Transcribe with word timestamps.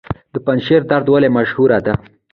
د 0.33 0.35
پنجشیر 0.45 0.81
دره 0.89 1.09
ولې 1.13 1.29
مشهوره 1.37 1.79
ده؟ 1.85 1.93